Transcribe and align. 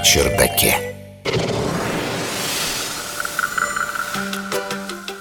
чердаке. 0.00 0.76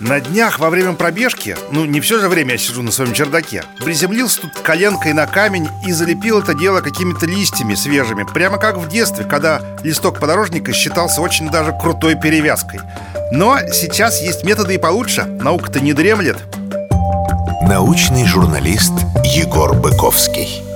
На 0.04 0.20
днях 0.20 0.60
во 0.60 0.70
время 0.70 0.94
пробежки, 0.94 1.56
ну 1.72 1.86
не 1.86 2.02
все 2.02 2.20
же 2.20 2.28
время 2.28 2.52
я 2.52 2.58
сижу 2.58 2.82
на 2.82 2.92
своем 2.92 3.14
чердаке 3.14 3.64
Приземлился 3.86 4.42
тут 4.42 4.60
коленкой 4.60 5.14
на 5.14 5.26
камень 5.28 5.70
и 5.88 5.94
залепил 5.94 6.40
это 6.40 6.54
дело 6.54 6.82
какими-то 6.82 7.26
листьями 7.26 7.74
свежими 7.74 8.26
Прямо 8.34 8.58
как 8.58 8.78
в 8.78 8.90
детстве, 8.90 9.24
когда 9.24 9.62
листок 9.82 10.20
подорожника 10.20 10.74
считался 10.74 11.22
очень 11.22 11.50
даже 11.50 11.72
крутой 11.72 12.16
перевязкой. 12.16 12.82
Но 13.32 13.60
сейчас 13.72 14.22
есть 14.22 14.44
методы 14.44 14.76
и 14.76 14.78
получше, 14.78 15.24
наука-то 15.24 15.80
не 15.80 15.94
дремлет. 15.94 16.38
Научный 17.62 18.26
журналист 18.26 18.92
Егор 19.24 19.74
Быковский 19.74 20.73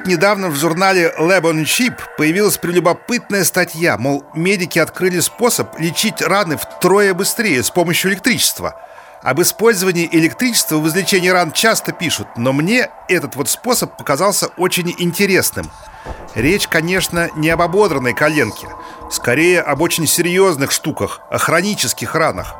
Тут 0.00 0.06
недавно 0.06 0.48
в 0.48 0.56
журнале 0.56 1.12
Lab 1.18 1.42
on 1.42 1.64
Chip 1.64 2.00
появилась 2.16 2.56
прелюбопытная 2.56 3.44
статья, 3.44 3.98
мол, 3.98 4.24
медики 4.32 4.78
открыли 4.78 5.20
способ 5.20 5.78
лечить 5.78 6.22
раны 6.22 6.56
втрое 6.56 7.12
быстрее 7.12 7.62
с 7.62 7.68
помощью 7.68 8.10
электричества. 8.12 8.80
Об 9.22 9.42
использовании 9.42 10.08
электричества 10.10 10.76
в 10.76 10.88
излечении 10.88 11.28
ран 11.28 11.52
часто 11.52 11.92
пишут, 11.92 12.28
но 12.36 12.54
мне 12.54 12.88
этот 13.08 13.36
вот 13.36 13.50
способ 13.50 13.94
показался 13.98 14.46
очень 14.56 14.94
интересным. 14.96 15.70
Речь, 16.34 16.66
конечно, 16.66 17.28
не 17.36 17.50
об 17.50 17.60
ободранной 17.60 18.14
коленке, 18.14 18.68
скорее 19.10 19.60
об 19.60 19.82
очень 19.82 20.06
серьезных 20.06 20.72
штуках, 20.72 21.20
о 21.30 21.36
хронических 21.36 22.14
ранах 22.14 22.54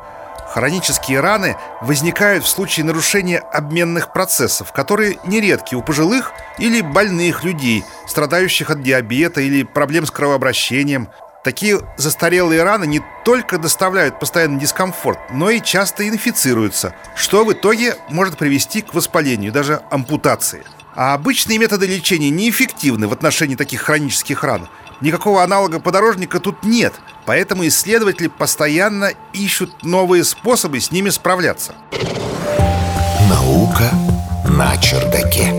Хронические 0.53 1.21
раны 1.21 1.55
возникают 1.79 2.43
в 2.43 2.49
случае 2.49 2.85
нарушения 2.85 3.39
обменных 3.39 4.11
процессов, 4.11 4.73
которые 4.73 5.17
нередки 5.23 5.75
у 5.75 5.81
пожилых 5.81 6.33
или 6.57 6.81
больных 6.81 7.45
людей, 7.45 7.85
страдающих 8.05 8.69
от 8.69 8.83
диабета 8.83 9.39
или 9.39 9.63
проблем 9.63 10.05
с 10.05 10.11
кровообращением. 10.11 11.07
Такие 11.45 11.79
застарелые 11.95 12.63
раны 12.63 12.85
не 12.85 13.01
только 13.23 13.57
доставляют 13.57 14.19
постоянный 14.19 14.59
дискомфорт, 14.59 15.19
но 15.31 15.49
и 15.49 15.61
часто 15.61 16.07
инфицируются, 16.09 16.93
что 17.15 17.45
в 17.45 17.53
итоге 17.53 17.95
может 18.09 18.37
привести 18.37 18.81
к 18.81 18.93
воспалению, 18.93 19.53
даже 19.53 19.81
ампутации. 19.89 20.63
А 20.93 21.13
обычные 21.13 21.59
методы 21.59 21.87
лечения 21.87 22.29
неэффективны 22.29 23.07
в 23.07 23.13
отношении 23.13 23.55
таких 23.55 23.83
хронических 23.83 24.43
ран– 24.43 24.67
Никакого 25.01 25.43
аналога 25.43 25.79
подорожника 25.79 26.39
тут 26.39 26.63
нет, 26.63 26.93
поэтому 27.25 27.65
исследователи 27.67 28.27
постоянно 28.27 29.11
ищут 29.33 29.83
новые 29.83 30.23
способы 30.23 30.79
с 30.79 30.91
ними 30.91 31.09
справляться. 31.09 31.73
Наука 33.27 33.89
на 34.47 34.77
чердаке. 34.77 35.53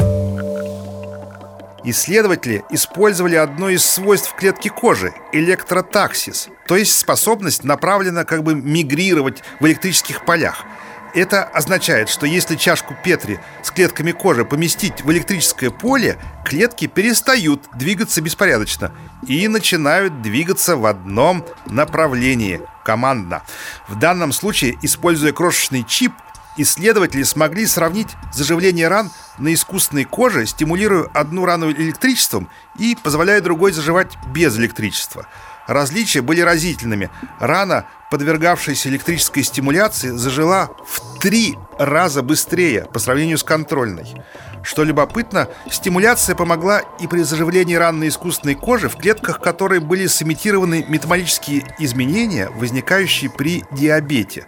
Исследователи 1.85 2.63
использовали 2.71 3.35
одно 3.35 3.69
из 3.69 3.85
свойств 3.85 4.33
клетки 4.37 4.69
кожи– 4.69 5.13
электротаксис, 5.33 6.49
то 6.69 6.77
есть 6.77 6.97
способность 6.97 7.65
направленно 7.65 8.25
как 8.25 8.45
бы 8.45 8.55
мигрировать 8.55 9.43
в 9.59 9.67
электрических 9.67 10.25
полях– 10.25 10.65
это 11.15 11.45
означает, 11.45 12.09
что 12.09 12.27
если 12.27 12.57
чашку 12.57 12.97
Петри 13.03 13.41
с 13.63 13.71
клетками 13.71 14.13
кожи 14.13 14.45
поместить 14.45 15.03
в 15.03 15.11
электрическое 15.13 15.71
поле, 15.71 16.19
клетки 16.45 16.87
перестают 16.87 17.69
двигаться 17.75 18.21
беспорядочно 18.21 18.93
и 19.27 19.47
начинают 19.49 20.23
двигаться 20.23 20.77
в 20.77 20.87
одном 20.87 21.45
направлении– 21.67 22.61
командно. 22.85 23.43
В 23.89 23.99
данном 23.99 24.33
случае, 24.33 24.77
используя 24.83 25.33
крошечный 25.33 25.85
чип, 25.85 26.13
исследователи 26.57 27.23
смогли 27.23 27.67
сравнить 27.67 28.09
заживление 28.33 28.89
ран 28.89 29.11
на 29.39 29.55
искусственной 29.55 30.05
коже, 30.05 30.47
стимулируя 30.47 31.09
одну 31.15 31.45
рану 31.45 31.71
электричеством 31.71 32.49
и 32.79 32.97
позволяя 33.01 33.41
другой 33.41 33.73
заживать 33.73 34.17
без 34.33 34.57
электричества– 34.59 35.27
Различия 35.67 36.23
были 36.23 36.41
разительными. 36.41 37.11
Рана, 37.39 37.87
подвергавшаяся 38.11 38.89
электрической 38.89 39.43
стимуляции, 39.43 40.11
зажила 40.11 40.71
в 40.87 41.19
три 41.19 41.57
раза 41.79 42.23
быстрее 42.23 42.87
по 42.93 42.99
сравнению 42.99 43.39
с 43.39 43.45
контрольной. 43.45 44.15
Что 44.63 44.85
любопытно, 44.85 45.49
стимуляция 45.71 46.37
помогла 46.37 46.83
и 47.01 47.07
при 47.07 47.23
заживлении 47.23 47.75
ран 47.75 47.99
на 47.99 48.09
искусственной 48.09 48.55
коже, 48.55 48.89
в 48.89 48.97
клетках 48.97 49.41
которой 49.41 49.81
были 49.81 50.07
сымитированы 50.07 50.85
метаболические 50.89 51.65
изменения, 51.79 52.49
возникающие 52.49 53.31
при 53.31 53.65
диабете. 53.73 54.45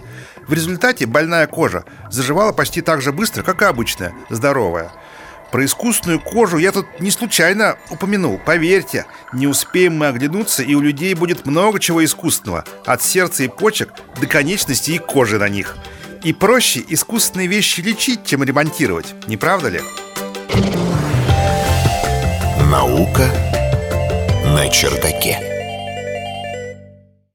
В 0.47 0.53
результате 0.53 1.07
больная 1.07 1.47
кожа 1.47 1.85
заживала 2.11 2.53
почти 2.53 2.81
так 2.81 3.01
же 3.01 3.13
быстро, 3.13 3.43
как 3.43 3.63
и 3.63 3.65
обычная, 3.65 4.13
здоровая. 4.31 4.93
Про 5.55 5.67
искусственную 5.67 6.19
кожу 6.19 6.59
я 6.59 6.73
тут 6.73 6.99
не 6.99 7.13
случайно 7.13 7.79
упомянул. 7.89 8.41
Поверьте, 8.45 9.07
не 9.33 9.47
успеем 9.47 9.97
мы 9.97 10.09
оглянуться, 10.09 10.65
и 10.65 10.75
у 10.75 10.81
людей 10.81 11.15
будет 11.15 11.47
много 11.47 11.79
чего 11.79 12.05
искусственного. 12.05 12.65
От 12.85 13.03
сердца 13.03 13.45
и 13.45 13.49
почек 13.49 13.93
до 14.21 14.27
конечностей 14.27 14.97
и 14.97 14.99
кожи 14.99 15.39
на 15.39 15.49
них. 15.49 15.77
И 16.25 16.33
проще 16.33 16.83
искусственные 16.89 17.47
вещи 17.47 17.83
лечить, 17.83 18.25
чем 18.25 18.43
ремонтировать. 18.43 19.15
Не 19.29 19.37
правда 19.37 19.69
ли? 19.69 19.81
Наука 22.69 23.31
на 24.47 24.69
чердаке. 24.71 25.54